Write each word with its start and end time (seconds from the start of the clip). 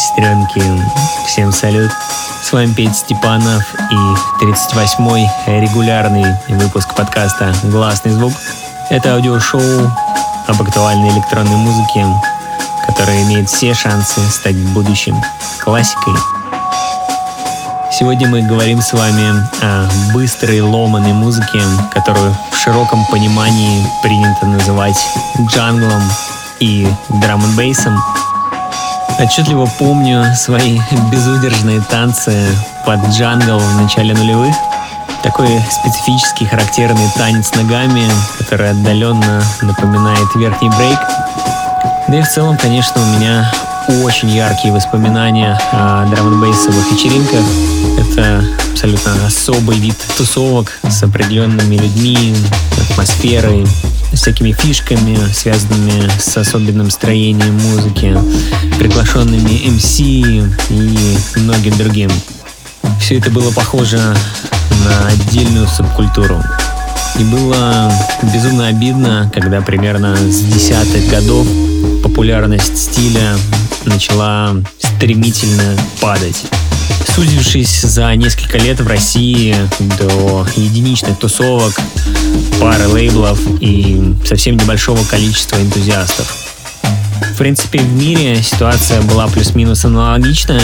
сестренки, 0.00 0.62
всем 1.26 1.52
салют. 1.52 1.90
С 2.42 2.52
вами 2.52 2.72
Петя 2.72 2.94
Степанов 2.94 3.62
и 3.90 4.44
38-й 4.44 5.60
регулярный 5.60 6.24
выпуск 6.48 6.94
подкаста 6.94 7.52
«Гласный 7.64 8.12
звук». 8.12 8.32
Это 8.88 9.14
аудиошоу 9.14 9.92
об 10.46 10.62
актуальной 10.62 11.10
электронной 11.10 11.56
музыке, 11.56 12.06
которая 12.86 13.22
имеет 13.24 13.50
все 13.50 13.74
шансы 13.74 14.20
стать 14.30 14.54
в 14.54 14.72
будущем 14.72 15.22
классикой. 15.62 16.14
Сегодня 17.92 18.26
мы 18.28 18.40
говорим 18.40 18.80
с 18.80 18.94
вами 18.94 19.46
о 19.60 19.86
быстрой 20.14 20.62
ломаной 20.62 21.12
музыке, 21.12 21.60
которую 21.92 22.34
в 22.50 22.56
широком 22.56 23.04
понимании 23.10 23.86
принято 24.02 24.46
называть 24.46 24.96
джанглом 25.50 26.02
и 26.58 26.88
драм 27.20 27.44
н 27.44 27.56
бейсом 27.56 28.00
Отчетливо 29.22 29.68
помню 29.78 30.24
свои 30.34 30.80
безудержные 31.12 31.82
танцы 31.90 32.34
под 32.86 33.00
джангл 33.10 33.58
в 33.58 33.80
начале 33.82 34.14
нулевых. 34.14 34.54
Такой 35.22 35.48
специфический 35.70 36.46
характерный 36.46 37.06
танец 37.18 37.54
ногами, 37.54 38.10
который 38.38 38.70
отдаленно 38.70 39.42
напоминает 39.60 40.34
верхний 40.36 40.70
брейк. 40.70 40.98
Да 42.08 42.18
и 42.18 42.22
в 42.22 42.28
целом, 42.28 42.56
конечно, 42.56 42.94
у 43.02 43.18
меня 43.18 43.52
очень 44.02 44.30
яркие 44.30 44.72
воспоминания 44.72 45.60
о 45.70 46.06
драм 46.06 46.40
бейсовых 46.40 46.90
вечеринках. 46.90 47.44
Это 47.98 48.42
абсолютно 48.72 49.26
особый 49.26 49.78
вид 49.78 49.96
тусовок 50.16 50.72
с 50.88 51.02
определенными 51.02 51.76
людьми, 51.76 52.34
атмосферой, 52.90 53.66
всякими 54.20 54.52
фишками, 54.52 55.16
связанными 55.32 56.10
с 56.20 56.36
особенным 56.36 56.90
строением 56.90 57.54
музыки, 57.54 58.14
приглашенными 58.78 59.66
MC 59.66 60.46
и 60.68 61.38
многим 61.38 61.74
другим. 61.78 62.10
Все 63.00 63.16
это 63.16 63.30
было 63.30 63.50
похоже 63.50 63.96
на 63.96 65.08
отдельную 65.08 65.66
субкультуру. 65.66 66.38
И 67.18 67.24
было 67.24 67.90
безумно 68.34 68.66
обидно, 68.66 69.30
когда 69.34 69.62
примерно 69.62 70.14
с 70.14 70.40
десятых 70.40 71.08
годов 71.08 71.46
популярность 72.02 72.76
стиля 72.76 73.38
начала 73.86 74.54
стремительно 74.78 75.78
падать. 75.98 76.44
Сузившись 77.14 77.82
за 77.82 78.14
несколько 78.14 78.58
лет 78.58 78.80
в 78.80 78.86
России 78.86 79.54
до 79.98 80.46
единичных 80.56 81.18
тусовок, 81.18 81.78
пары 82.60 82.86
лейблов 82.88 83.38
и 83.60 84.14
совсем 84.24 84.56
небольшого 84.56 85.02
количества 85.04 85.56
энтузиастов. 85.56 86.32
В 87.34 87.36
принципе, 87.36 87.80
в 87.80 87.92
мире 87.92 88.42
ситуация 88.42 89.00
была 89.02 89.26
плюс-минус 89.26 89.84
аналогичная. 89.84 90.62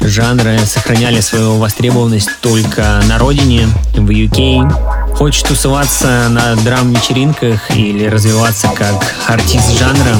Жанры 0.00 0.58
сохраняли 0.66 1.20
свою 1.20 1.56
востребованность 1.58 2.30
только 2.40 3.00
на 3.08 3.18
родине, 3.18 3.68
в 3.94 4.10
UK. 4.10 5.14
Хочешь 5.14 5.42
тусоваться 5.42 6.28
на 6.28 6.56
драм-вечеринках 6.56 7.70
или 7.74 8.06
развиваться 8.06 8.68
как 8.68 9.14
артист 9.26 9.78
жанра, 9.78 10.16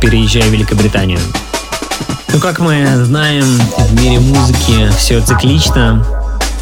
переезжай 0.00 0.42
в 0.42 0.52
Великобританию. 0.52 1.20
Ну, 2.32 2.40
как 2.40 2.60
мы 2.60 3.04
знаем, 3.04 3.44
в 3.76 4.00
мире 4.00 4.18
музыки 4.18 4.90
все 4.96 5.20
циклично. 5.20 6.02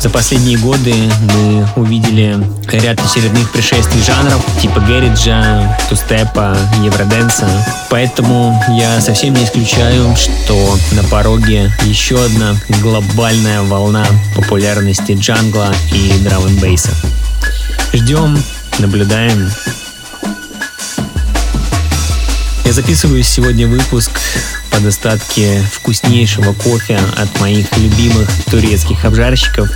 За 0.00 0.10
последние 0.10 0.58
годы 0.58 0.92
мы 1.32 1.68
увидели 1.76 2.44
ряд 2.72 3.00
очередных 3.00 3.52
пришествий 3.52 4.02
жанров, 4.02 4.44
типа 4.60 4.80
гэриджа, 4.80 5.78
тустепа, 5.88 6.56
евроденса. 6.82 7.46
Поэтому 7.88 8.60
я 8.70 9.00
совсем 9.00 9.34
не 9.34 9.44
исключаю, 9.44 10.16
что 10.16 10.76
на 10.92 11.04
пороге 11.04 11.72
еще 11.84 12.20
одна 12.24 12.56
глобальная 12.82 13.62
волна 13.62 14.04
популярности 14.34 15.12
джангла 15.12 15.72
и 15.92 16.18
драм 16.24 16.44
н 16.46 16.56
бейса. 16.56 16.90
Ждем, 17.92 18.42
наблюдаем. 18.80 19.48
Я 22.64 22.72
записываю 22.72 23.22
сегодня 23.22 23.68
выпуск 23.68 24.10
по 24.70 24.80
достатке 24.80 25.62
вкуснейшего 25.72 26.52
кофе 26.52 26.98
от 27.16 27.40
моих 27.40 27.66
любимых 27.76 28.28
турецких 28.50 29.04
обжарщиков. 29.04 29.68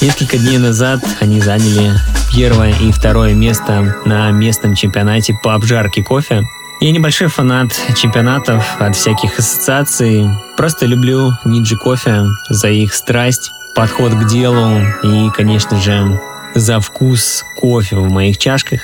Несколько 0.00 0.38
дней 0.38 0.58
назад 0.58 1.00
они 1.20 1.40
заняли 1.40 1.92
первое 2.34 2.72
и 2.72 2.90
второе 2.90 3.34
место 3.34 3.96
на 4.04 4.30
местном 4.30 4.74
чемпионате 4.74 5.38
по 5.42 5.54
обжарке 5.54 6.02
кофе. 6.02 6.42
Я 6.80 6.92
небольшой 6.92 7.28
фанат 7.28 7.68
чемпионатов 7.94 8.64
от 8.78 8.96
всяких 8.96 9.38
ассоциаций. 9.38 10.26
Просто 10.56 10.86
люблю 10.86 11.32
Ниджи 11.44 11.76
кофе 11.76 12.24
за 12.48 12.70
их 12.70 12.94
страсть, 12.94 13.50
подход 13.74 14.14
к 14.14 14.26
делу 14.26 14.80
и, 15.02 15.28
конечно 15.36 15.78
же, 15.78 16.18
за 16.54 16.80
вкус 16.80 17.44
кофе 17.56 17.96
в 17.96 18.10
моих 18.10 18.38
чашках. 18.38 18.80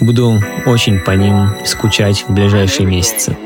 Буду 0.00 0.42
очень 0.66 0.98
по 1.00 1.10
ним 1.10 1.54
скучать 1.66 2.24
в 2.26 2.32
ближайшие 2.32 2.86
месяцы. 2.86 3.36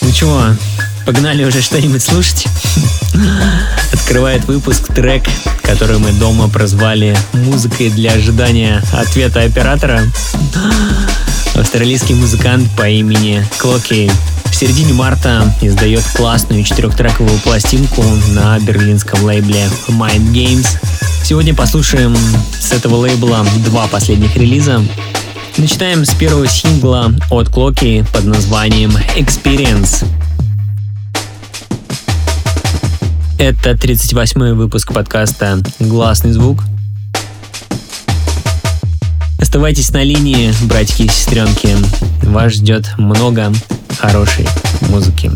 Ну 0.00 0.10
чего, 0.10 0.40
погнали 1.04 1.44
уже 1.44 1.60
что-нибудь 1.60 2.02
слушать? 2.02 2.46
Открывает 3.92 4.46
выпуск 4.46 4.86
трек, 4.94 5.24
который 5.62 5.98
мы 5.98 6.12
дома 6.12 6.48
прозвали 6.48 7.14
«Музыкой 7.34 7.90
для 7.90 8.12
ожидания 8.12 8.82
ответа 8.94 9.42
оператора». 9.42 10.00
Австралийский 11.54 12.14
музыкант 12.14 12.70
по 12.74 12.88
имени 12.88 13.44
Клоки 13.58 14.10
в 14.46 14.54
середине 14.54 14.94
марта 14.94 15.54
издает 15.60 16.04
классную 16.14 16.64
четырехтрековую 16.64 17.38
пластинку 17.40 18.02
на 18.30 18.58
берлинском 18.60 19.22
лейбле 19.24 19.68
Mind 19.88 20.32
Games. 20.32 20.66
Сегодня 21.22 21.54
послушаем 21.54 22.16
с 22.58 22.72
этого 22.72 22.96
лейбла 22.96 23.44
два 23.66 23.88
последних 23.88 24.36
релиза. 24.36 24.82
Начинаем 25.58 26.04
с 26.04 26.12
первого 26.14 26.46
сингла 26.46 27.14
от 27.30 27.48
Клоки 27.48 28.04
под 28.12 28.24
названием 28.24 28.90
Experience. 29.16 30.06
Это 33.38 33.70
38-й 33.70 34.52
выпуск 34.52 34.92
подкаста 34.92 35.62
«Гласный 35.80 36.32
звук». 36.32 36.60
Оставайтесь 39.40 39.90
на 39.92 40.02
линии, 40.02 40.52
братики 40.64 41.04
и 41.04 41.08
сестренки. 41.08 41.74
Вас 42.22 42.52
ждет 42.52 42.92
много 42.98 43.50
хорошей 43.98 44.46
музыки. 44.90 45.30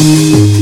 thank 0.00 0.54
you 0.54 0.59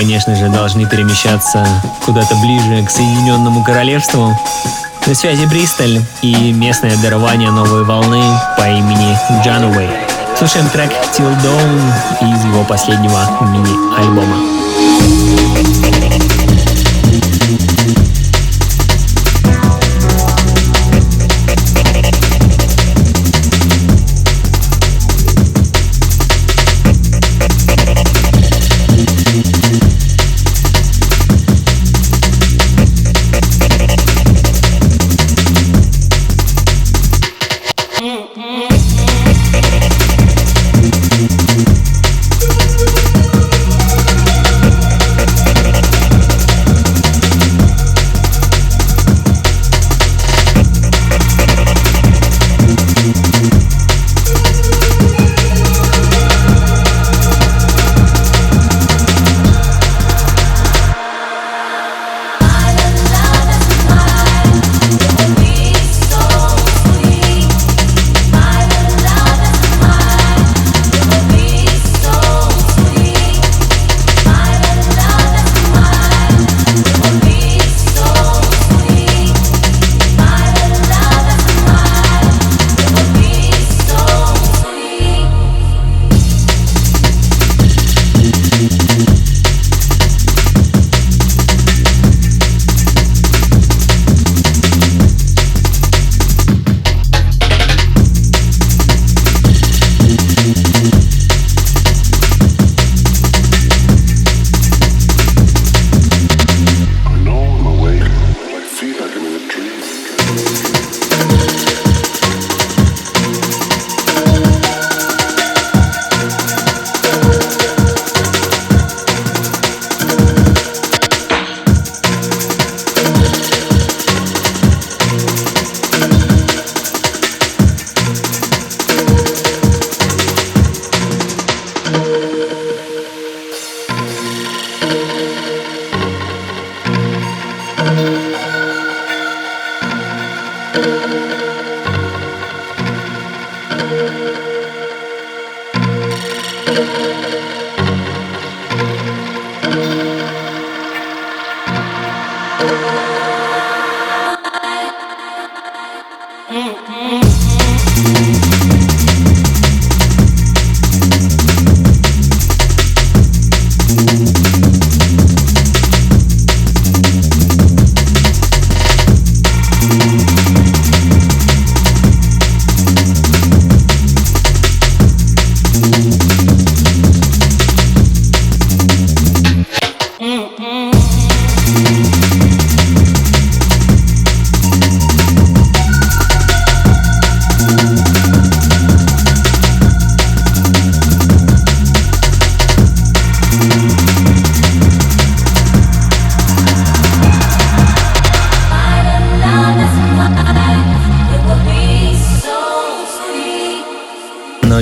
конечно 0.00 0.34
же, 0.34 0.48
должны 0.48 0.86
перемещаться 0.86 1.66
куда-то 2.06 2.34
ближе 2.36 2.82
к 2.86 2.90
Соединенному 2.90 3.62
Королевству. 3.62 4.34
На 5.06 5.14
связи 5.14 5.44
Бристоль 5.44 6.00
и 6.22 6.52
местное 6.54 6.96
дарование 7.02 7.50
новой 7.50 7.84
волны 7.84 8.22
по 8.56 8.62
имени 8.62 9.14
Джануэй. 9.44 9.90
Слушаем 10.38 10.70
трек 10.70 10.90
Till 11.14 11.30
Dawn 11.42 12.34
из 12.34 12.44
его 12.46 12.64
последнего 12.64 13.20
мини-альбома. 13.42 14.36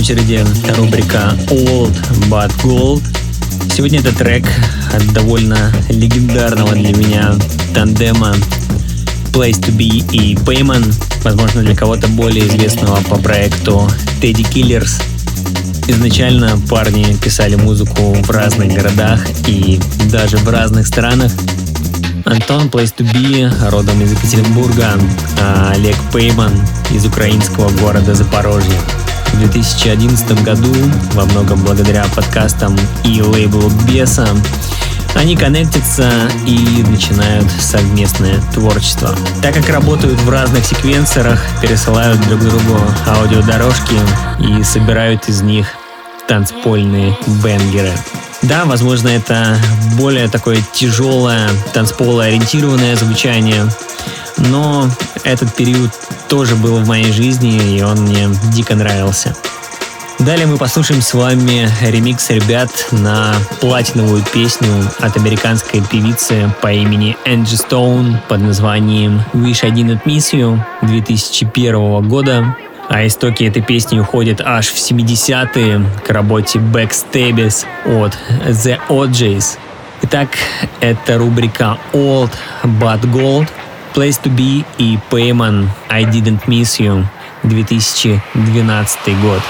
Очереди 0.08 0.42
рубрика 0.74 1.34
Old 1.50 1.94
But 2.30 2.50
Gold. 2.64 3.02
Сегодня 3.70 4.00
это 4.00 4.16
трек 4.16 4.46
от 4.94 5.06
довольно 5.12 5.70
легендарного 5.90 6.72
для 6.72 6.96
меня 6.96 7.34
тандема 7.74 8.34
Place 9.34 9.60
to 9.60 9.70
Be 9.76 10.02
и 10.12 10.34
Payman, 10.34 10.94
возможно 11.24 11.62
для 11.62 11.76
кого-то 11.76 12.08
более 12.08 12.46
известного 12.46 12.96
по 13.02 13.16
проекту 13.16 13.86
Teddy 14.22 14.50
Killers. 14.50 15.02
Изначально 15.88 16.58
парни 16.70 17.14
писали 17.22 17.56
музыку 17.56 18.14
в 18.14 18.30
разных 18.30 18.72
городах 18.72 19.20
и 19.46 19.78
даже 20.10 20.38
в 20.38 20.48
разных 20.48 20.86
странах. 20.86 21.32
Антон 22.24 22.68
Place 22.68 22.94
to 22.96 23.04
Be 23.12 23.52
родом 23.68 24.00
из 24.00 24.12
Екатеринбурга, 24.12 24.98
а 25.38 25.72
Олег 25.74 25.96
Пейман 26.14 26.52
из 26.94 27.04
украинского 27.04 27.68
города 27.76 28.14
Запорожье 28.14 28.78
в 29.38 29.40
2011 29.40 30.42
году, 30.42 30.74
во 31.12 31.24
многом 31.26 31.62
благодаря 31.62 32.04
подкастам 32.16 32.76
и 33.04 33.22
лейблу 33.22 33.70
Беса, 33.86 34.26
они 35.14 35.36
коннектятся 35.36 36.10
и 36.44 36.82
начинают 36.82 37.48
совместное 37.60 38.40
творчество. 38.52 39.14
Так 39.40 39.54
как 39.54 39.68
работают 39.68 40.20
в 40.20 40.28
разных 40.28 40.64
секвенсорах, 40.64 41.40
пересылают 41.62 42.20
друг 42.26 42.40
другу 42.40 42.80
аудиодорожки 43.06 43.94
и 44.40 44.64
собирают 44.64 45.28
из 45.28 45.40
них 45.42 45.68
танцпольные 46.26 47.16
бенгеры. 47.42 47.92
Да, 48.42 48.64
возможно, 48.64 49.08
это 49.08 49.56
более 49.96 50.28
такое 50.28 50.58
тяжелое, 50.72 51.48
танцполо-ориентированное 51.74 52.96
звучание, 52.96 53.66
но 54.36 54.88
этот 55.24 55.54
период 55.54 55.90
тоже 56.28 56.56
был 56.56 56.78
в 56.78 56.86
моей 56.86 57.12
жизни, 57.12 57.76
и 57.76 57.82
он 57.82 58.00
мне 58.02 58.28
дико 58.52 58.74
нравился. 58.74 59.34
Далее 60.18 60.46
мы 60.46 60.58
послушаем 60.58 61.00
с 61.00 61.14
вами 61.14 61.68
ремикс 61.80 62.30
ребят 62.30 62.70
на 62.90 63.34
платиновую 63.60 64.24
песню 64.32 64.68
от 64.98 65.16
американской 65.16 65.80
певицы 65.80 66.50
по 66.60 66.72
имени 66.72 67.16
Энджи 67.24 67.56
Стоун 67.56 68.18
под 68.28 68.40
названием 68.40 69.22
Wish 69.32 69.64
I 69.64 69.70
Didn't 69.70 70.02
Miss 70.04 70.32
You 70.32 70.58
2001 70.82 72.08
года. 72.08 72.56
А 72.88 73.06
истоки 73.06 73.44
этой 73.44 73.62
песни 73.62 74.00
уходят 74.00 74.40
аж 74.44 74.68
в 74.68 74.76
70-е 74.76 75.86
к 76.04 76.10
работе 76.10 76.58
Backstabbies 76.58 77.64
от 77.84 78.18
The 78.44 78.78
OJs. 78.88 79.58
Итак, 80.02 80.30
это 80.80 81.18
рубрика 81.18 81.78
Old 81.92 82.30
But 82.64 83.02
Gold– 83.02 83.46
Place 83.93 84.17
to 84.23 84.29
Be 84.29 84.65
и 84.77 84.97
Payman 85.09 85.69
I 85.89 86.05
Didn't 86.05 86.47
Miss 86.47 86.79
You 86.79 87.05
2012 87.43 89.21
год. 89.21 89.41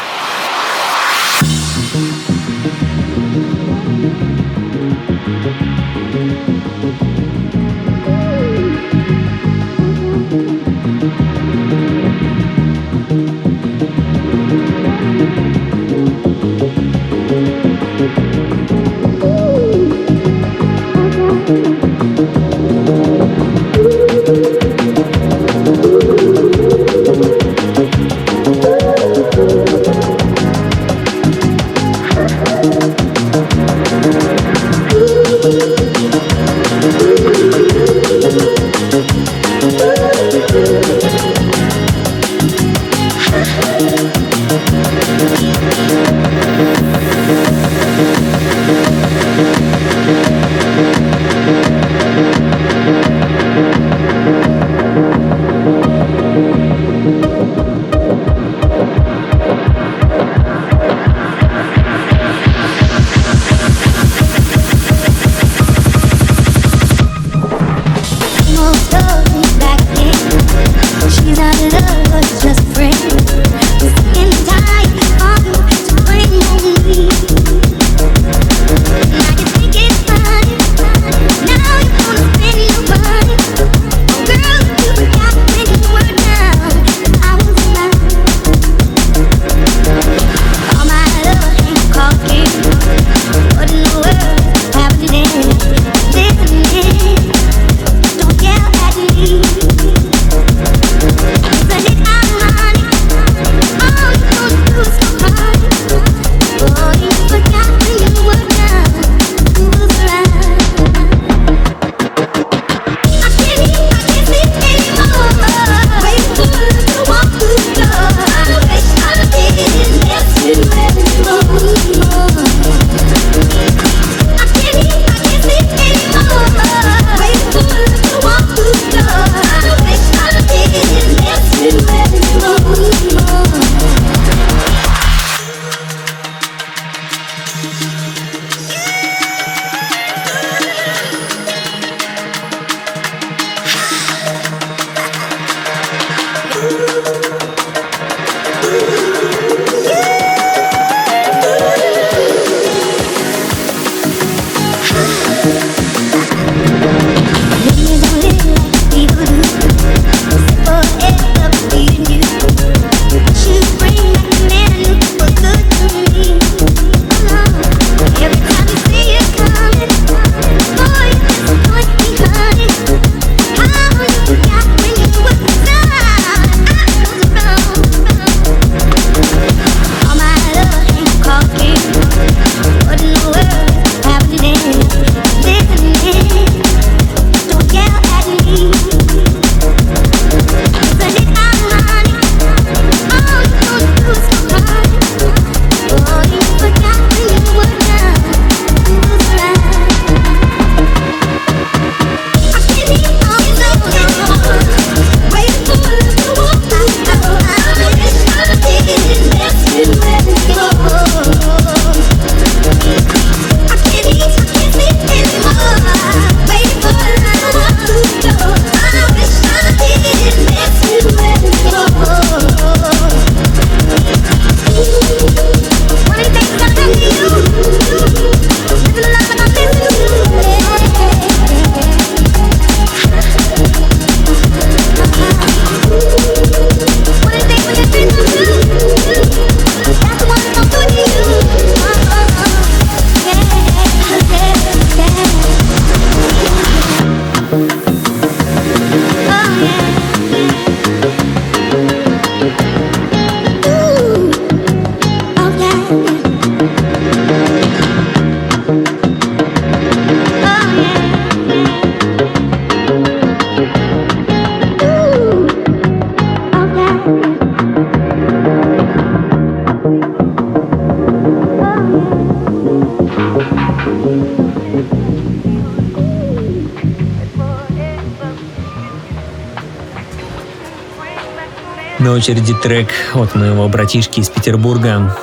На 282.00 282.12
очереди 282.12 282.54
трек 282.54 282.90
от 283.14 283.34
моего 283.34 283.68
братишки 283.68 284.20
из 284.20 284.28
Петербурга, 284.28 285.16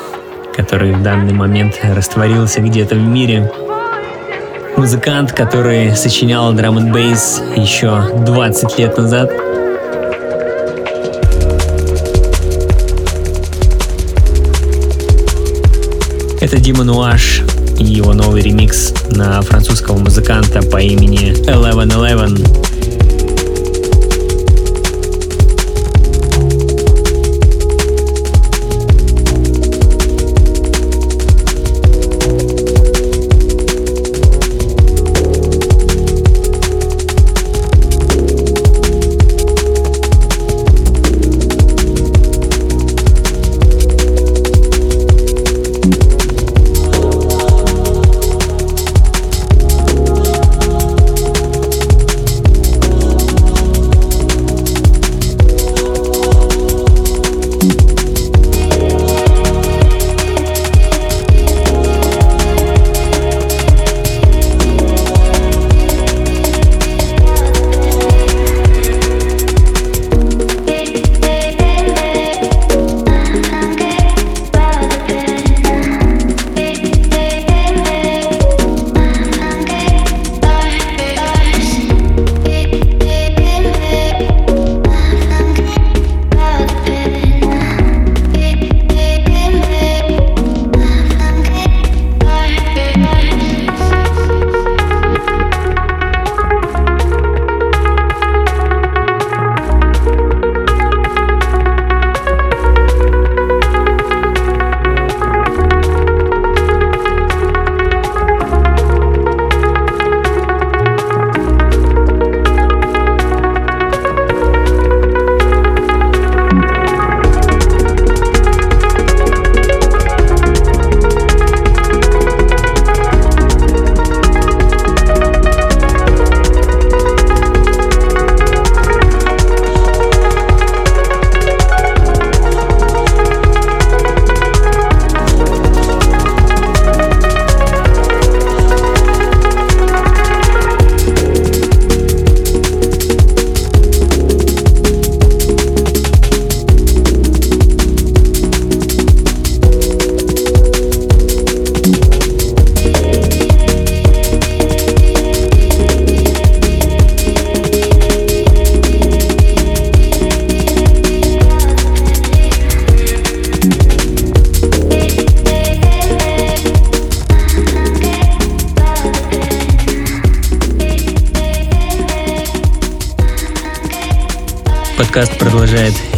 который 0.53 0.91
в 0.91 1.01
данный 1.01 1.31
момент 1.31 1.79
растворился 1.81 2.59
где-то 2.59 2.95
в 2.95 2.99
мире. 2.99 3.49
Музыкант, 4.75 5.31
который 5.31 5.95
сочинял 5.95 6.51
драм 6.51 6.77
н 6.77 6.93
еще 6.93 8.09
20 8.25 8.77
лет 8.77 8.97
назад. 8.97 9.31
Это 16.41 16.57
Дима 16.57 16.83
Нуаш 16.83 17.41
и 17.79 17.85
его 17.85 18.13
новый 18.13 18.41
ремикс 18.41 18.93
на 19.11 19.41
французского 19.41 19.97
музыканта 19.97 20.61
по 20.61 20.81
имени 20.81 21.31
Eleven 21.47 21.87
Eleven. 21.87 22.64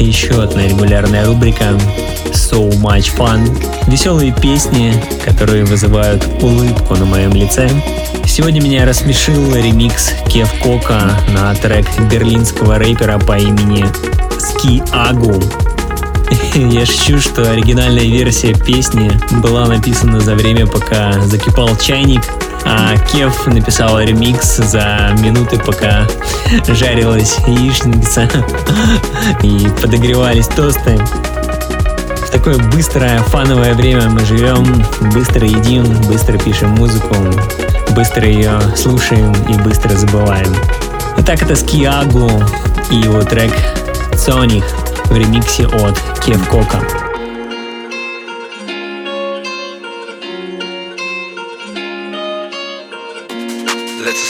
Еще 0.04 0.42
одна 0.42 0.68
регулярная 0.68 1.26
рубрика 1.26 1.78
So 2.32 2.70
Much 2.82 3.16
Fun. 3.18 3.50
Веселые 3.88 4.34
песни, 4.34 4.94
которые 5.26 5.66
вызывают 5.66 6.26
улыбку 6.42 6.96
на 6.96 7.06
моем 7.06 7.32
лице. 7.32 7.70
Сегодня 8.26 8.62
меня 8.62 8.86
рассмешил 8.86 9.56
ремикс 9.56 10.12
Кев 10.28 10.52
Кока 10.62 11.18
на 11.30 11.54
трек 11.56 11.86
берлинского 12.12 12.78
рэпера 12.78 13.18
по 13.20 13.38
имени 13.38 13.86
Ски 14.40 14.84
Агу. 14.92 15.42
Я 16.54 16.86
шучу, 16.86 17.20
что 17.20 17.50
оригинальная 17.50 18.06
версия 18.06 18.54
песни 18.54 19.12
была 19.42 19.66
написана 19.66 20.20
за 20.20 20.36
время, 20.36 20.68
пока 20.68 21.14
закипал 21.22 21.70
чайник, 21.78 22.22
Кев 23.12 23.48
написал 23.48 24.00
ремикс 24.00 24.58
за 24.58 25.16
минуты, 25.20 25.58
пока 25.60 26.08
жарилась 26.68 27.38
яичница 27.48 28.30
и 29.44 29.68
подогревались 29.82 30.48
тосты. 30.48 30.98
В 30.98 32.30
такое 32.30 32.58
быстрое, 32.58 33.20
фановое 33.20 33.74
время 33.74 34.10
мы 34.10 34.20
живем, 34.26 34.66
быстро 35.14 35.48
едим, 35.48 35.86
быстро 36.04 36.38
пишем 36.38 36.72
музыку, 36.72 37.16
быстро 37.96 38.28
ее 38.28 38.60
слушаем 38.76 39.34
и 39.50 39.54
быстро 39.62 39.96
забываем. 39.96 40.54
Итак, 41.20 41.42
это 41.42 41.56
Скиагу 41.56 42.30
и 42.92 42.96
его 42.96 43.22
трек 43.24 43.54
«Соник» 44.14 44.66
в 45.06 45.16
ремиксе 45.16 45.66
от 45.68 45.98
Кев 46.24 46.48
Кока. 46.50 47.07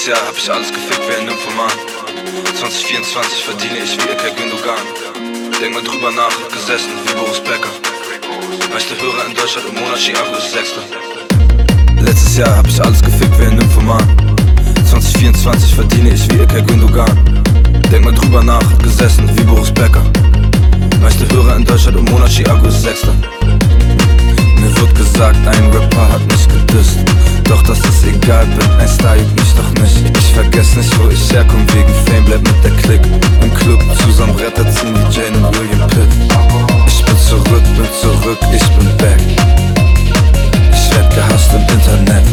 Jahr 0.07 0.25
hab 0.25 0.37
ich 0.37 0.49
alles 0.49 0.71
gefickt 0.71 1.01
wie 1.09 1.15
ein 1.19 1.25
Nymphoman. 1.25 1.71
2024 2.55 3.43
verdiene 3.43 3.79
ich 3.83 3.91
wie 3.97 4.07
Ilkay 4.07 4.31
Gündogan. 4.39 4.79
Denk 5.59 5.73
mal 5.73 5.83
drüber 5.83 6.11
nach, 6.11 6.31
gesessen 6.47 6.91
wie 7.03 7.13
Boris 7.13 7.41
Becker. 7.41 7.67
Meiste 8.71 8.95
Hörer 8.95 9.27
in 9.27 9.35
Deutschland 9.35 9.67
im 9.67 9.75
Monat 9.75 9.99
Chiago 9.99 10.37
ist 10.37 10.53
Sechster. 10.53 10.83
Letztes 11.99 12.37
Jahr 12.37 12.55
hab 12.55 12.67
ich 12.67 12.81
alles 12.81 13.01
gefickt 13.01 13.37
wie 13.37 13.47
ein 13.47 13.57
Nymphoman. 13.57 14.07
2024 14.89 15.75
verdiene 15.75 16.13
ich 16.13 16.23
wie 16.31 16.37
Ilkay 16.37 16.61
Gündogan. 16.61 17.43
Denk 17.91 18.05
mal 18.05 18.13
drüber 18.13 18.41
nach, 18.41 18.77
gesessen 18.77 19.29
wie 19.35 19.43
Boris 19.43 19.73
Becker. 19.73 20.05
Meiste 21.01 21.27
Hörer 21.35 21.57
in 21.57 21.65
Deutschland 21.65 21.97
im 21.97 22.05
Monat 22.05 22.29
Chiago 22.29 22.65
ist 22.67 22.81
Sechster. 22.81 23.13
Mir 23.43 24.71
wird 24.79 24.95
gesagt, 24.95 25.35
ein 25.47 25.69
Rapper 25.71 26.07
hat 26.13 26.25
mich 26.31 26.47
gedisst 26.47 26.99
doch 27.47 27.61
dass 27.63 27.79
es 27.79 28.03
egal, 28.03 28.45
bin 28.45 28.71
ein 28.79 28.87
Star, 28.87 29.15
juckt 29.15 29.39
mich 29.39 29.53
doch 29.55 29.71
nicht. 29.81 30.17
Ich 30.17 30.33
vergess 30.33 30.75
nicht, 30.75 30.99
wo 30.99 31.09
ich 31.09 31.31
herkomm, 31.31 31.65
wegen 31.73 31.93
Fame, 32.05 32.25
bleib 32.25 32.41
mit 32.41 32.63
der 32.63 32.71
Klick 32.71 33.01
Im 33.41 33.53
Club 33.53 33.81
zusammen 34.01 34.35
rettet 34.35 34.67
ziehen 34.73 34.93
wie 34.93 35.15
Jane 35.15 35.37
und 35.37 35.57
William 35.57 35.87
Pitt. 35.89 36.11
Ich 36.87 37.03
bin 37.05 37.17
zurück, 37.17 37.63
bin 37.75 37.87
zurück, 38.01 38.39
ich 38.53 38.67
bin 38.77 38.97
back. 38.97 39.21
Ich 40.73 40.95
werd 40.95 41.15
gehasst 41.15 41.51
im 41.53 41.61
Internet. 41.61 42.25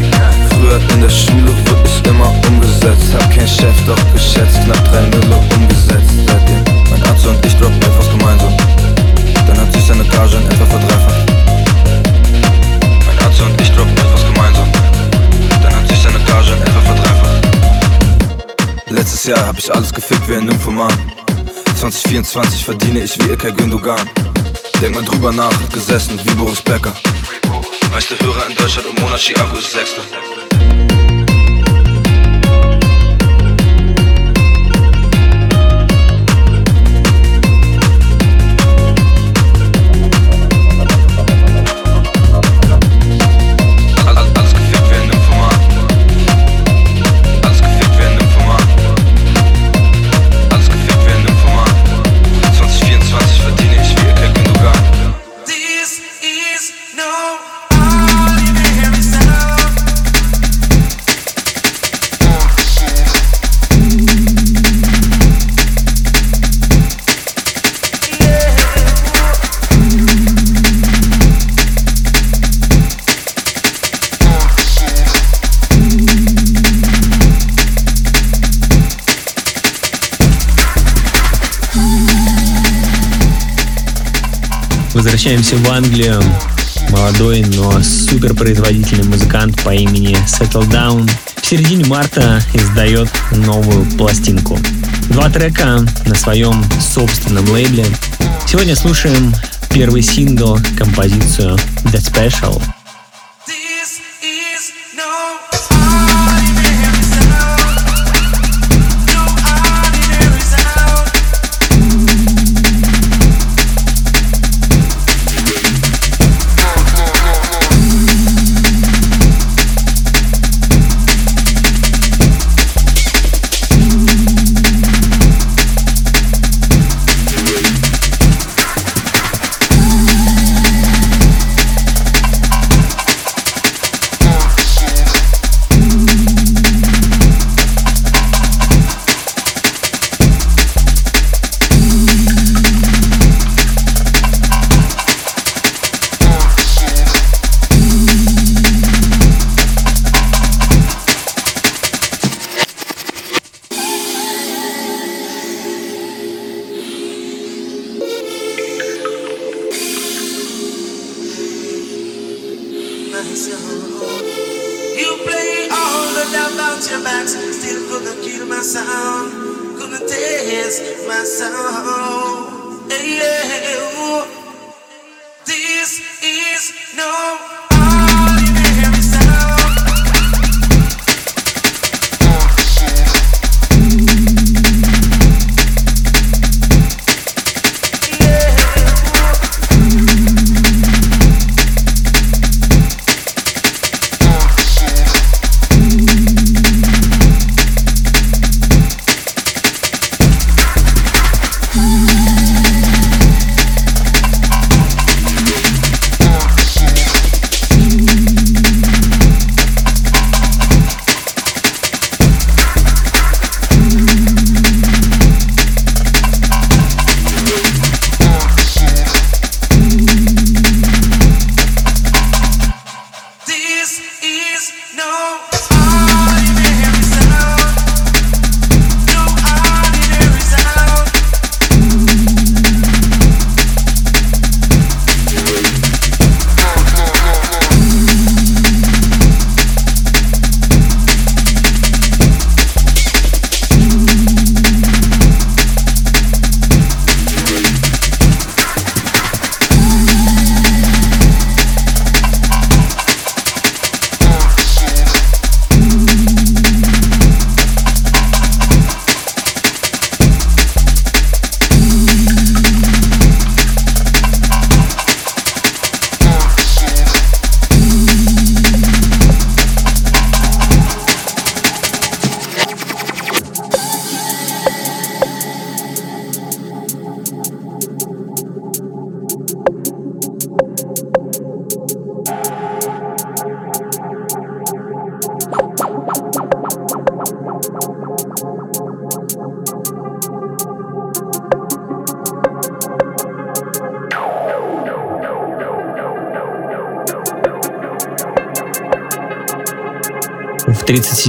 Früher 0.51 0.81
in 0.95 1.01
der 1.01 1.11
Schule 1.11 1.53
wurde 1.67 1.85
ich 1.87 2.09
immer 2.09 2.31
umgesetzt. 2.49 3.15
Hab 3.15 3.31
kein 3.31 3.49
Chef, 3.49 3.77
doch 3.87 3.99
geschätzt, 4.13 4.59
knapp 4.65 4.85
drei 4.91 5.03
Mille 5.03 5.37
umgesetzt. 5.57 6.15
Seitdem 6.27 6.65
mein 6.91 7.03
Arzt 7.09 7.27
und 7.27 7.45
ich 7.47 7.55
droppen 7.57 7.83
etwas 7.83 8.11
gemeinsam. 8.11 8.55
Dann 9.47 9.59
hat 9.59 9.73
sich 9.73 9.85
seine 9.85 10.05
Gage 10.05 10.37
in 10.37 10.47
etwa 10.47 10.67
verdreifacht. 10.67 11.33
Mein 13.07 13.19
Arzt 13.27 13.41
und 13.41 13.61
ich 13.61 13.71
droppen 13.73 14.04
Gage 16.35 16.53
etwa 16.53 16.81
verdreifacht. 16.81 17.43
Letztes 18.91 19.25
Jahr 19.27 19.47
hab 19.47 19.57
ich 19.57 19.73
alles 19.73 19.95
gefickt 19.95 20.29
wie 20.29 20.35
ein 20.35 20.47
Nymphoman. 20.47 20.93
2024 21.79 22.65
verdiene 22.65 23.05
ich 23.05 23.17
wie 23.21 23.29
Ilkay 23.29 23.53
Gündogan. 23.53 24.11
Denk 24.81 24.97
mal 24.97 25.05
drüber 25.05 25.31
nach, 25.31 25.57
gesessen 25.73 26.19
wie 26.25 26.35
Boris 26.35 26.61
Becker. 26.61 26.93
Meiste 27.93 28.19
Hörer 28.19 28.49
in 28.51 28.57
Deutschland 28.57 28.89
und 28.89 29.01
Monat 29.01 29.21
Chiago 29.21 29.57
ist 29.57 29.71
Sechster. 29.71 30.03
Возвращаемся 85.25 85.57
в 85.57 85.73
Англию. 85.73 86.23
Молодой, 86.91 87.41
но 87.57 87.83
суперпроизводительный 87.83 89.05
музыкант 89.05 89.59
по 89.63 89.75
имени 89.75 90.19
Settle 90.27 90.71
Down 90.71 91.11
в 91.41 91.47
середине 91.47 91.87
марта 91.87 92.43
издает 92.53 93.09
новую 93.31 93.87
пластинку. 93.97 94.59
Два 95.09 95.31
трека 95.31 95.79
на 96.05 96.15
своем 96.15 96.63
собственном 96.79 97.49
лейбле. 97.49 97.87
Сегодня 98.47 98.77
слушаем 98.77 99.33
первый 99.71 100.03
сингл, 100.03 100.59
композицию 100.77 101.57
The 101.85 102.03
Special. 102.03 102.74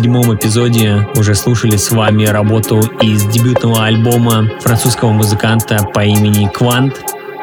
37-м 0.05 0.35
эпизоде 0.35 1.07
уже 1.15 1.35
слушали 1.35 1.77
с 1.77 1.91
вами 1.91 2.25
работу 2.25 2.79
из 3.01 3.25
дебютного 3.25 3.85
альбома 3.85 4.49
французского 4.61 5.11
музыканта 5.11 5.79
по 5.93 6.03
имени 6.03 6.47
Квант. 6.47 7.01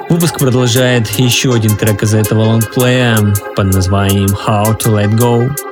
Выпуск 0.09 0.39
продолжает 0.39 1.09
еще 1.19 1.55
один 1.55 1.77
трек 1.77 2.03
из 2.03 2.15
этого 2.15 2.45
лонгплея 2.45 3.19
под 3.57 3.67
названием 3.67 4.29
How 4.29 4.79
to 4.79 4.93
Let 4.95 5.13
Go. 5.15 5.72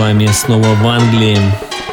Вами 0.00 0.26
снова 0.28 0.68
в 0.76 0.86
Англии. 0.88 1.38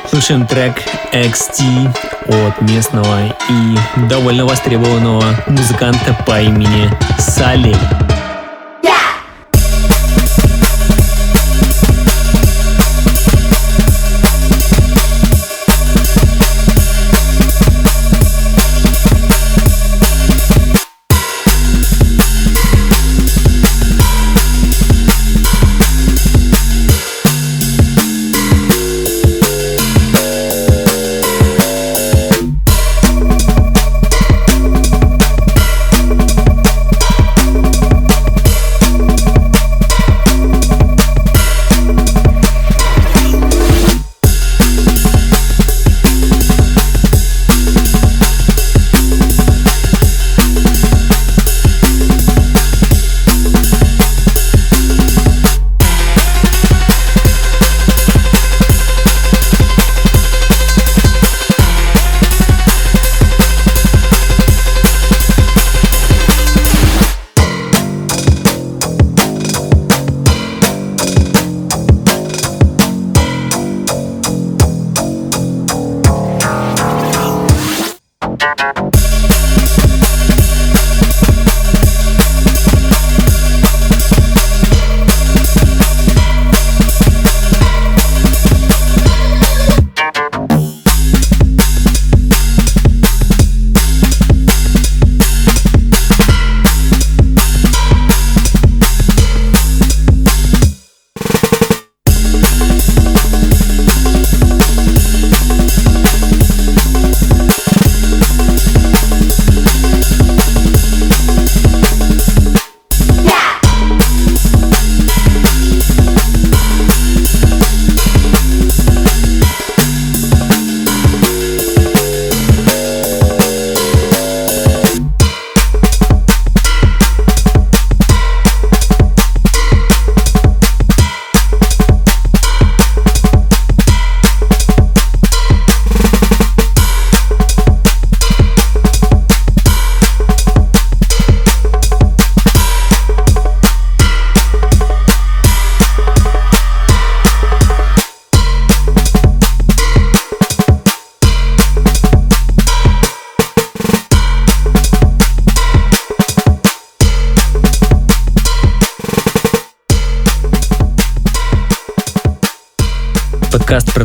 Слушаем 0.10 0.48
трек 0.48 0.82
XT 1.12 1.94
от 2.28 2.62
местного 2.62 3.36
и 3.50 3.78
довольно 4.10 4.46
востребованного 4.46 5.26
музыканта 5.48 6.18
по 6.26 6.40
имени 6.42 6.90
Салли. 7.20 7.76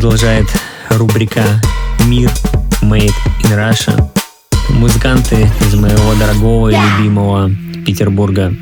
Продолжает 0.03 0.49
рубрика 0.91 1.45
«Мир 2.09 2.29
Made 2.83 3.13
in 3.45 3.57
Russia». 3.57 4.11
Музыканты 4.71 5.49
из 5.61 5.77
моего 5.77 6.15
дорогого 6.19 6.71
и 6.71 6.75
любимого 6.75 7.49
Петербурга. 7.87 8.53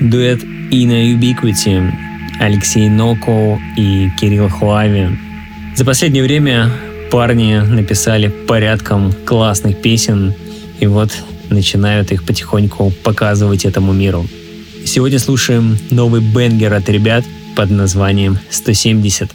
Дуэт 0.00 0.42
Ина 0.70 1.12
Ubiquity, 1.12 1.92
Алексей 2.40 2.88
Ноко 2.88 3.60
и 3.76 4.08
Кирилл 4.18 4.48
Хуави. 4.48 5.18
За 5.74 5.84
последнее 5.84 6.22
время 6.24 6.70
парни 7.10 7.58
написали 7.58 8.28
порядком 8.28 9.12
классных 9.26 9.82
песен, 9.82 10.32
и 10.80 10.86
вот 10.86 11.12
начинают 11.50 12.10
их 12.10 12.24
потихоньку 12.24 12.90
показывать 13.04 13.66
этому 13.66 13.92
миру. 13.92 14.26
Сегодня 14.86 15.18
слушаем 15.18 15.76
новый 15.90 16.22
бенгер 16.22 16.72
от 16.72 16.88
ребят 16.88 17.22
под 17.54 17.68
названием 17.68 18.38
«170». 18.50 19.30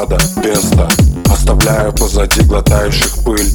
Лада 0.00 0.18
Беста 0.42 0.88
Оставляю 1.30 1.92
позади 1.92 2.42
глотающих 2.42 3.22
пыль. 3.24 3.52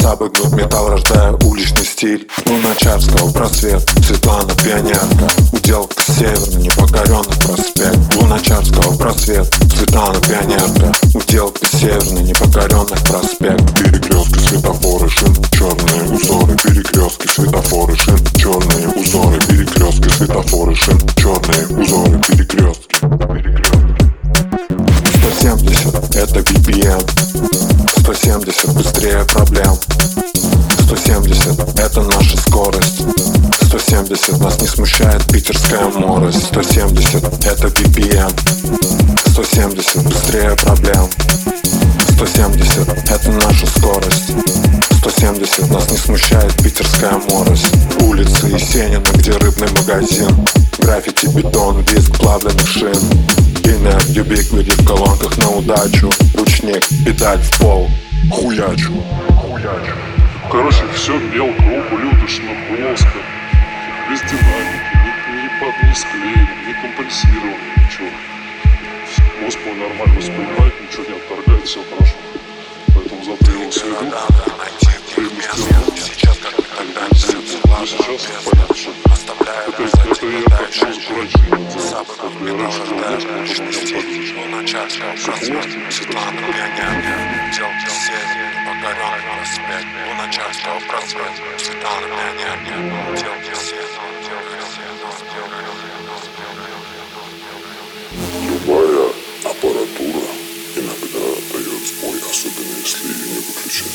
Сабы 0.00 0.28
гнут 0.28 0.52
металл, 0.52 0.88
рождая 0.88 1.32
уличный 1.44 1.84
стиль. 1.84 2.26
Луначарского 2.46 3.30
просвет 3.30 3.80
Светлана 4.04 4.52
пионерка. 4.54 5.28
Уделка 5.52 6.02
северный, 6.02 6.62
непокоренный 6.64 7.36
проспект. 7.44 8.16
Луначарского 8.16 8.96
просвет 8.96 9.46
Светлана 9.76 10.18
пионерка. 10.20 10.92
Уделка 11.14 11.66
северный, 11.66 12.22
непокоренный 12.22 12.98
проспект. 13.06 13.78
Перекрестки 13.78 14.38
светофоры 14.48 15.08
шин 15.08 15.34
Черные 15.52 16.02
узоры. 16.10 16.56
Перекрестки 16.56 17.28
светофоры 17.28 17.96
шин 17.96 18.18
Черные 18.36 18.88
узоры. 18.88 19.38
Перекрестки 19.46 20.08
светофоры 20.08 20.74
шин 20.74 20.98
Черные 21.16 21.66
узоры. 21.68 22.20
Перекрестки 22.26 22.82
170 25.22 26.16
это 26.16 26.40
BPM 26.40 27.00
170 28.00 28.74
быстрее 28.74 29.24
проблем. 29.24 29.78
170 30.86 31.78
это 31.78 32.02
наша 32.02 32.36
скорость. 32.36 33.02
170 33.62 34.40
нас 34.40 34.60
не 34.60 34.66
смущает 34.66 35.24
питерская 35.26 35.86
морость. 35.90 36.46
170 36.46 37.46
это 37.46 37.68
BPM 37.68 38.32
170 39.30 40.02
быстрее 40.02 40.56
проблем 40.56 41.08
170 42.26 43.10
это 43.10 43.32
наша 43.32 43.66
скорость. 43.66 44.30
170 44.98 45.70
нас 45.72 45.90
не 45.90 45.96
смущает 45.96 46.54
питерская 46.62 47.20
морость. 47.28 47.74
Улицы 48.00 48.46
Есенина, 48.46 49.04
где 49.14 49.32
рыбный 49.32 49.68
магазин. 49.72 50.28
Граффити, 50.78 51.26
бетон, 51.34 51.82
визг 51.82 52.16
плавленных 52.18 52.68
шин. 52.68 52.94
Инер, 53.64 54.00
юбиквиди 54.10 54.70
в 54.70 54.86
колонках 54.86 55.36
на 55.38 55.50
удачу. 55.50 56.12
Ручник, 56.34 56.86
педаль 57.04 57.40
в 57.40 57.58
пол. 57.58 57.90
Хуячу, 58.30 58.92
хуячу. 59.40 59.96
Короче, 60.48 60.84
все 60.94 61.18
мелко, 61.18 61.60
ублюдочно, 61.60 62.50
плоско 62.68 63.18
Без 64.08 64.20
динамики, 64.20 64.94
ни 65.28 65.48
под, 65.58 65.88
ни 65.88 65.94
склеен, 65.94 66.48
ни 66.68 66.72
компенсирован, 66.82 67.58
ничего 67.78 68.31
Господи, 69.44 69.74
нормально 69.74 70.14
воспринимает, 70.20 70.74
ничего 70.80 71.02
не 71.02 71.16
отторгает, 71.16 71.66
все 71.66 71.80
хорошо 71.90 72.14
Поэтому 72.94 73.24
затылок 73.24 73.72
сведут. 73.72 74.14
Сейчас, 75.98 76.38
как 76.38 76.58
и 76.58 76.62
тогда, 76.62 77.16
сердце 77.16 77.58
влажно, 77.64 77.98
бездна 77.98 78.66
Оставляю 79.12 79.68
Это, 79.68 79.82
позади 79.82 80.10
это 80.10 80.26
я 80.26 80.38
на 80.38 80.48
как 80.48 80.60
дальше 80.60 80.86
музыку 80.86 81.14
раньше 81.16 81.38
не 81.38 81.46
делал. 81.48 81.80
Запах 81.80 82.16
Как 82.18 82.30
я 82.30 82.38
минула 82.38 82.62
раньше 82.62 82.86
ждать 82.86 83.24
работал, 83.24 83.42
личности 83.42 83.94
Луначарского 84.38 85.12
просвет 85.24 85.92
Светлана 85.92 86.40
пионер 86.40 87.02
Дел 87.52 87.72
север, 87.82 88.52
покорен 88.64 89.22
просвет 89.26 89.86
Луначарского 90.06 90.78
просвет 90.86 91.34
Светлана 91.58 92.06
пионер 92.06 92.58
Дел 92.64 93.32
Любая 93.42 94.11
аппаратура 99.44 100.22
иногда 100.76 101.24
дает 101.52 101.82
сбой, 101.88 102.16
особенно 102.30 102.74
если 102.80 103.06
ее 103.08 103.26
не 103.28 103.40
выключать. 103.40 103.92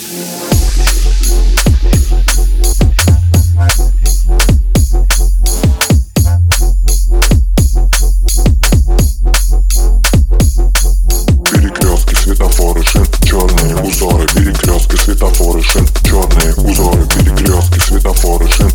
Перекрестки, 11.49 12.15
светофоры, 12.15 12.83
шин, 12.83 13.05
черные 13.23 13.75
узоры 13.77 14.27
Перекрестки, 14.27 14.95
светофоры, 14.97 15.63
шин, 15.63 15.87
черные 16.03 16.53
узоры 16.55 17.05
Перекрестки, 17.07 17.79
светофоры, 17.79 18.49
шин, 18.49 18.66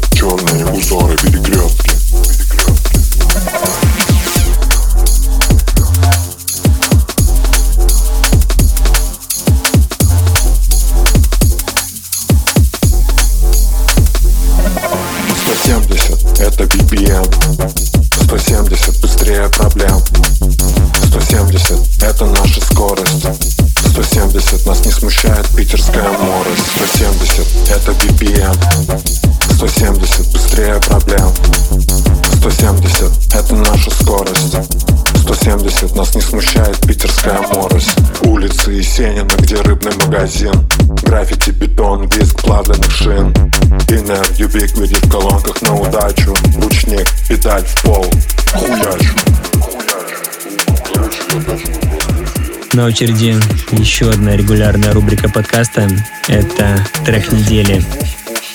очереди 52.92 53.34
еще 53.72 54.10
одна 54.10 54.36
регулярная 54.36 54.92
рубрика 54.92 55.26
подкаста. 55.26 55.88
Это 56.28 56.86
трек 57.06 57.32
недели. 57.32 57.82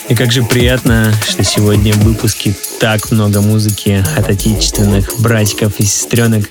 И 0.10 0.16
как 0.16 0.32
же 0.32 0.44
приятно, 0.44 1.12
что 1.28 1.44
сегодня 1.44 1.92
в 1.94 2.04
выпуске 2.04 2.56
так 2.80 3.10
много 3.10 3.42
музыки 3.42 4.06
от 4.16 4.30
отечественных 4.30 5.20
братиков 5.22 5.80
и 5.80 5.86
сестренок. 5.86 6.48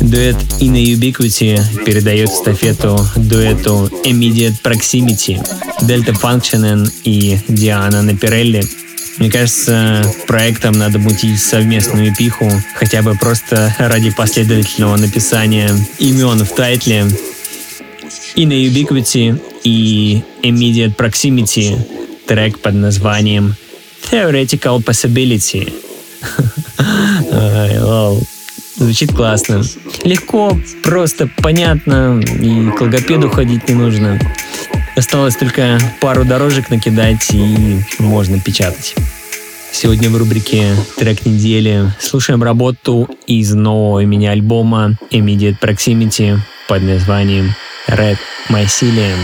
Дуэт 0.00 0.34
Inna 0.58 0.82
Ubiquity 0.82 1.84
передает 1.84 2.30
эстафету 2.30 2.98
дуэту 3.14 3.88
Immediate 4.04 4.60
Proximity, 4.60 5.40
Delta 5.82 6.12
Functionen 6.20 6.90
и 7.04 7.38
Диана 7.46 8.02
Наперелли. 8.02 8.64
Мне 9.20 9.30
кажется, 9.30 10.02
проектом 10.26 10.72
надо 10.72 10.98
мутить 10.98 11.40
совместную 11.40 12.10
эпиху, 12.10 12.50
хотя 12.74 13.02
бы 13.02 13.14
просто 13.14 13.72
ради 13.78 14.10
последовательного 14.10 14.96
написания 14.96 15.70
имен 15.98 16.42
в 16.42 16.48
тайтле. 16.54 17.06
Inna 18.34 18.66
Ubiquity 18.66 19.38
и 19.62 20.22
Immediate 20.42 20.96
Proximity 20.96 21.78
трек 22.26 22.60
под 22.60 22.74
названием 22.76 23.56
Theoretical 24.10 24.82
Possibility. 24.82 25.70
Звучит 28.76 29.12
классно. 29.12 29.62
Легко, 30.02 30.58
просто, 30.82 31.28
понятно, 31.36 32.18
и 32.20 32.70
к 32.70 32.80
логопеду 32.80 33.28
ходить 33.28 33.68
не 33.68 33.74
нужно. 33.74 34.18
Осталось 34.96 35.36
только 35.36 35.78
пару 36.00 36.24
дорожек 36.24 36.70
накидать, 36.70 37.28
и 37.32 37.80
можно 37.98 38.40
печатать. 38.40 38.94
Сегодня 39.72 40.10
в 40.10 40.16
рубрике 40.16 40.74
«Трек 40.96 41.24
недели» 41.24 41.90
слушаем 41.98 42.42
работу 42.42 43.08
из 43.26 43.54
нового 43.54 44.04
мини-альбома 44.04 44.96
Immediate 45.10 45.58
Proximity 45.60 46.38
под 46.68 46.82
названием 46.82 47.54
Red 47.88 48.18
Mycelium. 48.48 49.16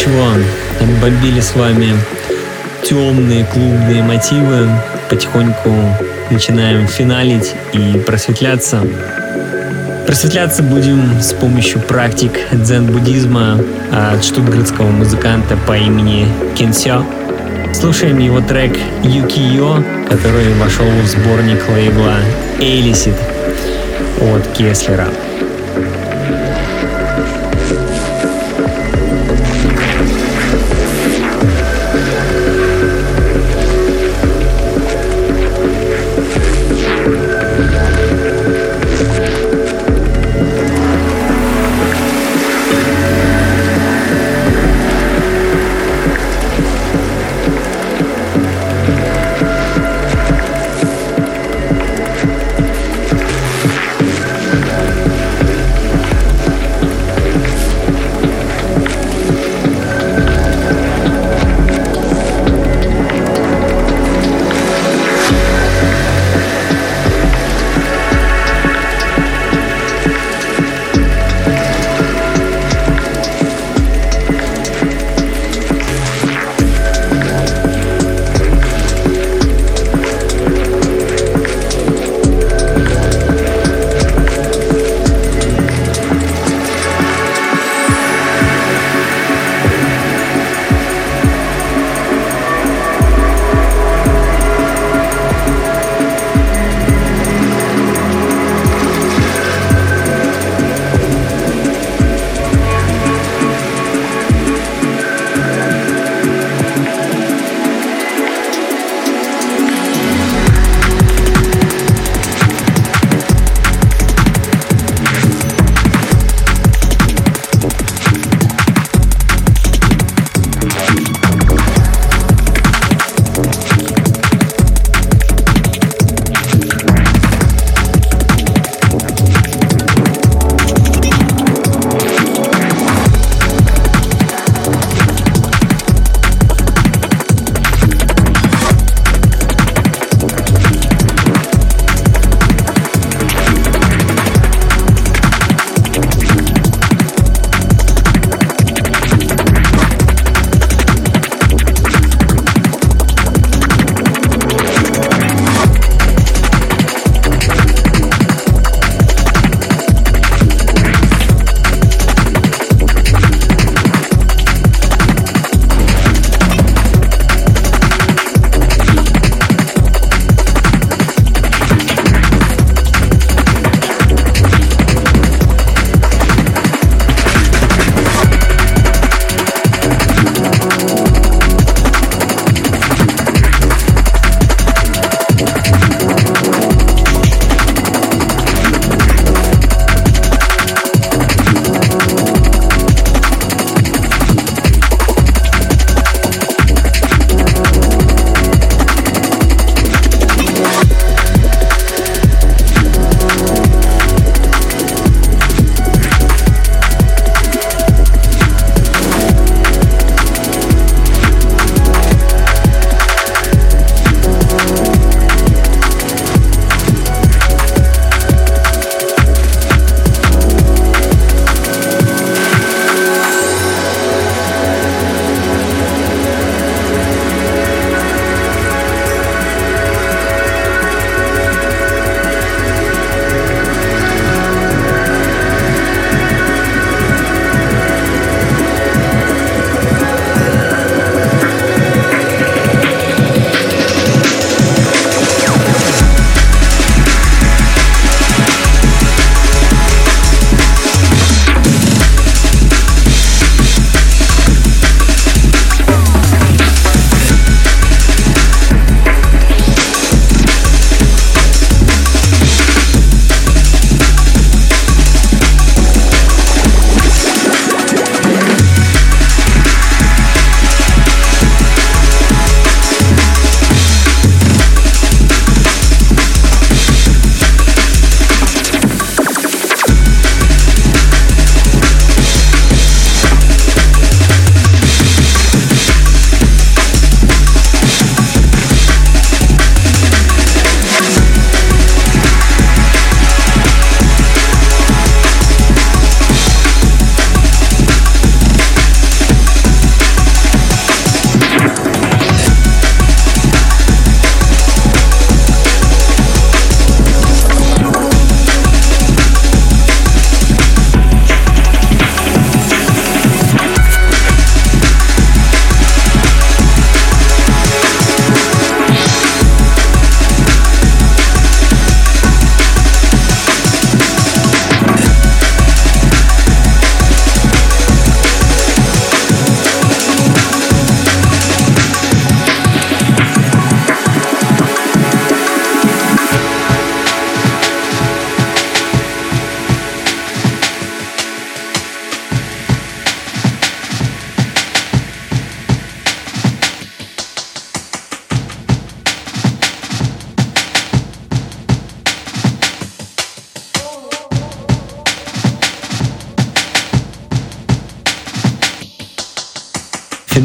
Ничего, 0.00 0.30
бомбили 1.02 1.40
с 1.40 1.54
вами 1.54 1.92
темные 2.82 3.44
клубные 3.44 4.02
мотивы. 4.02 4.68
Потихоньку 5.10 5.74
начинаем 6.30 6.86
финалить 6.86 7.54
и 7.74 7.98
просветляться. 7.98 8.80
Просветляться 10.06 10.62
будем 10.62 11.20
с 11.20 11.34
помощью 11.34 11.80
практик 11.80 12.32
дзен-буддизма 12.52 13.60
от 13.92 14.24
штутгартского 14.24 14.88
музыканта 14.88 15.58
по 15.66 15.76
имени 15.76 16.26
Кенсё. 16.56 17.04
Слушаем 17.74 18.18
его 18.18 18.40
трек 18.40 18.78
Юкио, 19.02 19.84
который 20.08 20.54
вошел 20.54 20.86
в 20.86 21.06
сборник 21.06 21.68
лейбла 21.68 22.14
Элисит 22.58 23.16
от 24.20 24.46
Кеслера. 24.56 25.08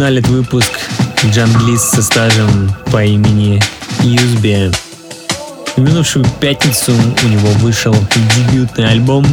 Финалит 0.06 0.28
выпуск 0.28 0.70
джанглист 1.32 1.96
со 1.96 2.04
стажем 2.04 2.72
по 2.92 3.04
имени 3.04 3.60
Юзби. 4.04 4.72
В 5.76 5.80
минувшую 5.80 6.24
пятницу 6.40 6.94
у 6.94 7.28
него 7.28 7.48
вышел 7.58 7.96
дебютный 8.38 8.88
альбом. 8.88 9.26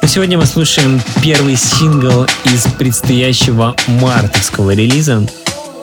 Но 0.00 0.06
сегодня 0.06 0.38
мы 0.38 0.46
слушаем 0.46 1.02
первый 1.20 1.56
сингл 1.56 2.24
из 2.44 2.64
предстоящего 2.78 3.74
мартовского 3.88 4.70
релиза. 4.70 5.26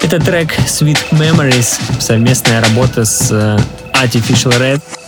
Это 0.01 0.17
трек 0.21 0.57
Sweet 0.59 1.09
Memories, 1.11 1.77
совместная 1.99 2.61
работа 2.61 3.03
с 3.03 3.27
э, 3.31 3.59
Artificial 4.01 4.57
Red– 4.57 4.81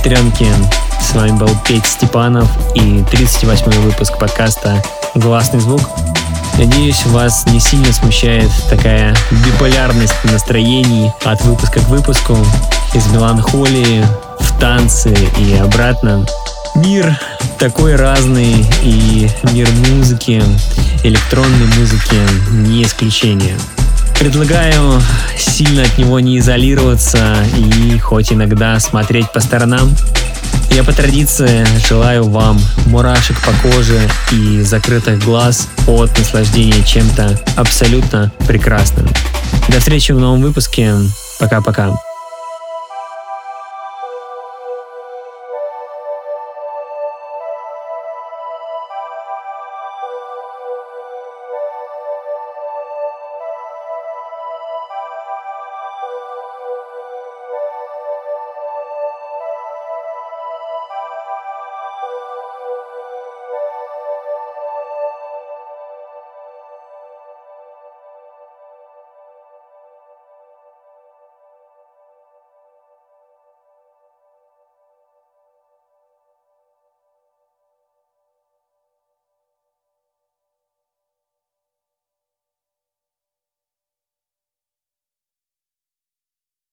сестренки. 0.00 0.46
С 1.00 1.12
вами 1.12 1.32
был 1.32 1.50
Петь 1.66 1.84
Степанов 1.86 2.48
и 2.74 2.80
38-й 2.80 3.78
выпуск 3.80 4.18
подкаста 4.18 4.82
«Гласный 5.14 5.60
звук». 5.60 5.82
Надеюсь, 6.56 7.04
вас 7.06 7.44
не 7.46 7.60
сильно 7.60 7.92
смущает 7.92 8.50
такая 8.70 9.14
биполярность 9.44 10.14
настроений 10.24 11.12
от 11.24 11.42
выпуска 11.42 11.80
к 11.80 11.88
выпуску, 11.88 12.36
из 12.94 13.06
меланхолии 13.08 14.02
в 14.38 14.58
танцы 14.58 15.14
и 15.38 15.54
обратно. 15.56 16.24
Мир 16.76 17.18
такой 17.58 17.96
разный, 17.96 18.66
и 18.82 19.28
мир 19.52 19.68
музыки, 19.90 20.42
электронной 21.04 21.66
музыки 21.78 22.16
не 22.52 22.84
исключение. 22.84 23.56
Предлагаю 24.20 25.00
сильно 25.38 25.82
от 25.82 25.96
него 25.96 26.20
не 26.20 26.38
изолироваться 26.40 27.38
и 27.56 27.98
хоть 27.98 28.34
иногда 28.34 28.78
смотреть 28.78 29.32
по 29.32 29.40
сторонам. 29.40 29.96
Я 30.72 30.84
по 30.84 30.92
традиции 30.92 31.66
желаю 31.88 32.24
вам 32.24 32.60
мурашек 32.84 33.40
по 33.40 33.52
коже 33.62 33.98
и 34.30 34.60
закрытых 34.60 35.24
глаз 35.24 35.68
от 35.86 36.16
наслаждения 36.18 36.84
чем-то 36.84 37.40
абсолютно 37.56 38.30
прекрасным. 38.46 39.08
До 39.70 39.80
встречи 39.80 40.12
в 40.12 40.20
новом 40.20 40.42
выпуске. 40.42 40.94
Пока-пока. 41.38 42.09